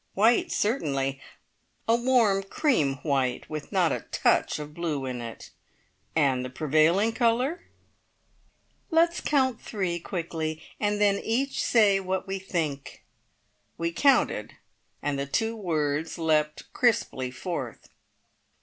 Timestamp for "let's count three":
8.89-9.99